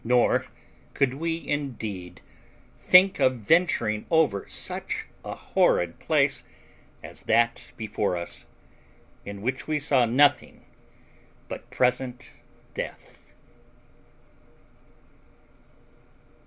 Nor 0.03 0.47
could 0.95 1.13
we 1.13 1.47
indeed 1.47 2.21
think 2.81 3.19
of 3.19 3.35
venturing 3.41 4.07
over 4.09 4.47
such 4.49 5.05
a 5.23 5.35
horrid 5.35 5.99
place 5.99 6.43
as 7.03 7.21
that 7.29 7.65
before 7.77 8.17
us, 8.17 8.47
in 9.25 9.43
which 9.43 9.67
we 9.67 9.77
saw 9.77 10.05
nothing 10.05 10.65
but 11.47 11.69
present 11.69 12.33
death. 12.73 13.35